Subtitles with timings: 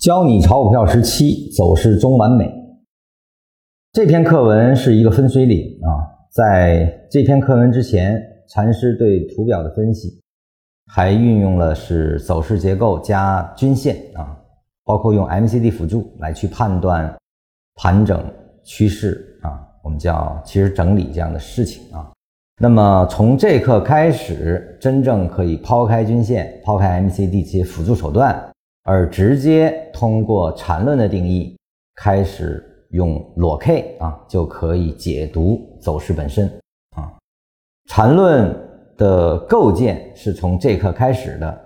[0.00, 2.50] 教你炒股票时期走势中完美。
[3.92, 5.92] 这篇课文是一个分水岭啊，
[6.32, 8.18] 在这篇课文之前，
[8.48, 10.18] 禅师对图表的分析
[10.86, 14.34] 还运用了是走势结构加均线啊，
[14.86, 17.14] 包括用 MCD 辅助来去判断
[17.74, 18.24] 盘整
[18.64, 22.10] 趋势啊，我们叫其实整理这样的事情啊。
[22.58, 28.49] 那么从这课开始，真正可以抛开均线、抛开 MCD 这些辅助手段。
[28.84, 31.56] 而直接通过缠论的定义
[31.96, 36.46] 开始用裸 K 啊，就可以解读走势本身
[36.96, 37.12] 啊。
[37.88, 38.56] 缠论
[38.96, 41.64] 的构建是从这课开始的。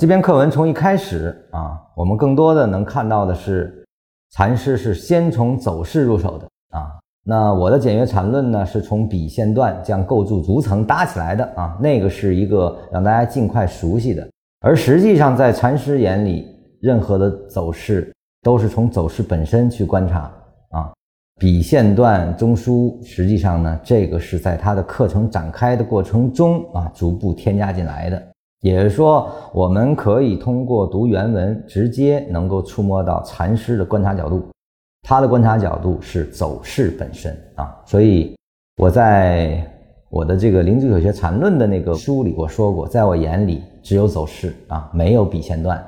[0.00, 3.84] 这篇课文从一开始啊，我们更多的能看到的是
[4.30, 6.92] 禅师是先从走势入手的啊。
[7.24, 11.76] 那我的简约缠论呢，是从笔线段将构筑逐层搭起来的啊。
[11.80, 14.26] 那个是一个让大家尽快熟悉的，
[14.60, 16.50] 而实际上在禅师眼里。
[16.82, 20.22] 任何的走势都是从走势本身去观察
[20.70, 20.92] 啊，
[21.38, 28.20] 笔线段中枢，实际上呢，这个是在他的课程展开的过程中啊，逐步添加进来的。
[28.62, 34.44] 也就是说，我们可以通过读原文，直接能够触摸到禅师的观察角度，
[35.02, 37.80] 他的观察角度是走势本身啊。
[37.86, 38.36] 所以
[38.78, 39.64] 我在
[40.10, 45.80] 我的这个《灵芝口学禅论》的那个书里，我说过，在我眼里只有走势啊，没有笔线段。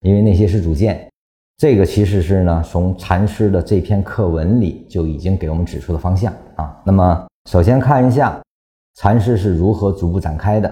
[0.00, 1.10] 因为那些是主见，
[1.56, 6.80] 这个其实是呢，从禅师的这篇课文里就已经给我们指出的方向啊。
[6.84, 8.40] 那么，首先看一下
[8.96, 10.68] 禅师是如何逐步展开的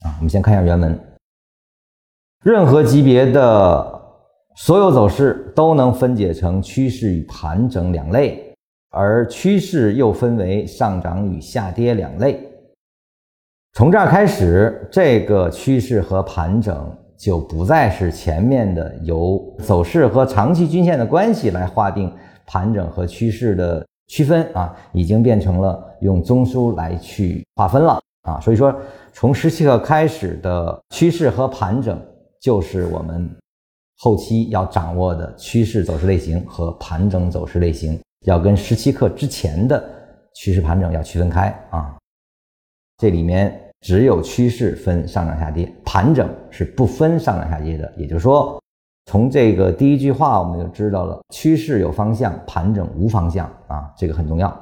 [0.00, 0.14] 啊。
[0.18, 0.98] 我们先看一下原文：
[2.42, 4.02] 任何级别的
[4.56, 8.52] 所有走势都能分解成趋势与盘整两类，
[8.90, 12.40] 而趋势又分为上涨与下跌两类。
[13.74, 16.96] 从这儿开始，这个趋势和盘整。
[17.18, 22.12] 就不再是前面的由走势和长期均线的关系来划定
[22.46, 28.38] 盘整和趋势的区分啊，已经变成了用中枢来去划分了啊。
[28.40, 28.74] 所以说，
[29.12, 31.98] 从十七课开始的趋势和盘整，
[32.40, 33.28] 就是我们
[33.98, 39.82] 后期要掌握的趋势走势类型和盘整走势类型，要跟十七课之前的
[40.34, 41.96] 趋势盘整要区分开啊。
[42.98, 43.58] 这里面。
[43.82, 47.90] 只有趋势分上涨下跌，盘整是不分上涨下跌的。
[47.96, 48.60] 也就是说，
[49.06, 54.54] 从这个第一句话我们就知道了，趋势有方向，盘整无方向啊，这个很重要。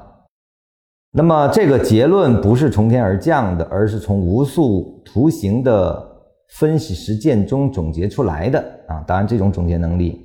[1.11, 6.09] 那么这个结论不是从天而降的，而是从无数图形的
[6.51, 9.03] 分析实践中总结出来的啊。
[9.05, 10.25] 当然，这种总结能力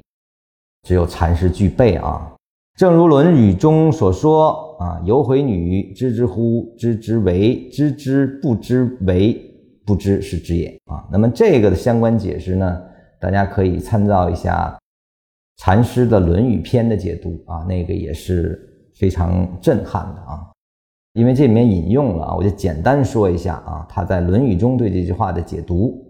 [0.88, 2.32] 只有禅师具备啊。
[2.78, 6.72] 正如《论语》中所说啊，“有回女，知之乎？
[6.78, 7.68] 知之为？
[7.70, 9.49] 知之不知为？
[9.90, 12.82] 不知是知也。”啊，那么这个的相关解释呢，
[13.20, 14.78] 大家可以参照一下
[15.58, 18.60] 禅师的《论语》篇的解读啊，那个也是
[19.00, 20.46] 非常震撼的啊。
[21.14, 26.06] 因为这里面引用了啊，我就简单说一下啊，他在《论语》中对这句话的解读。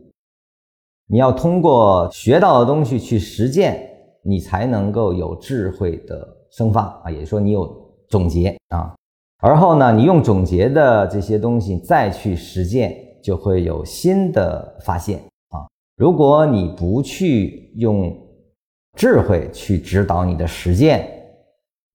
[1.08, 3.80] 你要通过学到的东西去实践，
[4.24, 6.36] 你才能够有智慧的。
[6.52, 7.72] 生发啊，也就是说你有
[8.08, 8.96] 总结啊，
[9.38, 15.20] 而后呢，你用总结的这些东西再去实践，就会有新的发现
[15.50, 15.68] 啊。
[15.98, 18.16] 如果你不去用
[18.96, 21.10] 智慧去指导你的实践，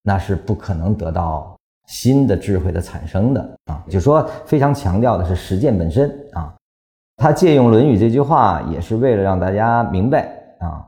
[0.02, 3.84] 那是不可能得到新的智慧的产生的啊。
[3.88, 6.54] 就说非常强调的是实践本身啊。
[7.16, 10.26] 他借用《论语》这句话，也是为了让大家明白
[10.58, 10.84] 啊，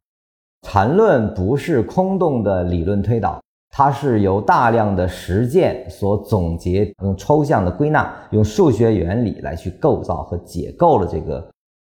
[0.62, 3.41] 禅论不是空洞的理论推导。
[3.76, 11.47] 它是由大量的实践所总结，用抽象的归纳，用数学原理来去构造和解构了这个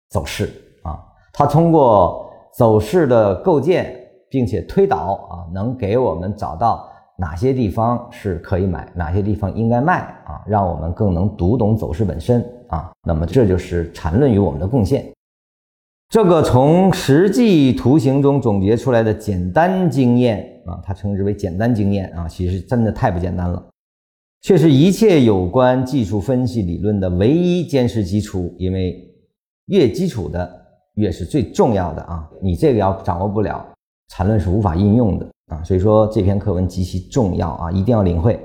[0.08, 0.46] 走势
[0.82, 0.98] 啊。
[1.30, 2.24] 它通过
[2.56, 3.94] 走势的构建，
[4.30, 12.90] 并且推导啊，能给我们找到哪些地方是可以买，哪些地方应该卖啊，让我们更能读懂走势本身啊。
[13.06, 15.04] 那么这就是缠论与我们的贡献。
[16.14, 20.48] 这个从实际图形中总结出来的简单经验。
[20.64, 23.60] 啊，它称之为简单经验啊，其实真的太不简单了，
[24.40, 28.54] 却是一切有关技术分析理论的唯一坚实基础。
[28.60, 28.96] 因为
[29.66, 30.48] 越基础的
[30.94, 33.66] 越是最重要的啊，你这个要掌握不了，
[34.10, 35.64] 缠论是无法应用的啊。
[35.64, 38.40] 所以说这篇课文极其重要啊，一定要领会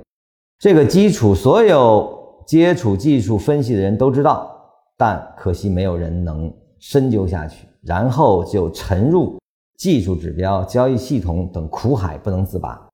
[0.57, 1.35] 这个基础。
[1.35, 4.59] 所有接触技术分析的人都知道，
[4.97, 9.37] 但可惜没有人能深究下去，然后就沉入。
[9.77, 12.85] 技术指标、交易系统等苦海不能自拔。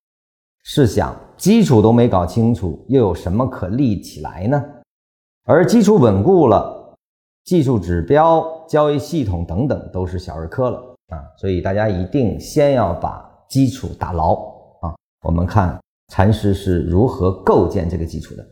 [0.64, 4.64] 试想，基础都没搞清楚，又有什么可立起来呢？
[5.46, 6.96] 而基础稳固了，
[7.44, 10.78] 技术指标、交易系统等等都是小儿科了。
[11.08, 14.34] 啊，所以大家一定先要把基础打牢
[14.82, 14.96] 啊。
[15.24, 15.80] 我们看
[16.12, 18.48] 禅师是如何构建这个基础的。